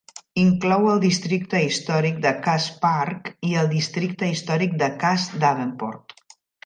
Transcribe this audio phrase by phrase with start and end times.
[0.43, 6.17] Inclou el districte històric de Cass Park i el districte històric de Cass-Davenport.